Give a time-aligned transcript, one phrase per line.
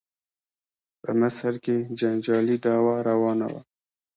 [1.01, 3.61] په مصر کې جنجالي دعوا روانه وه.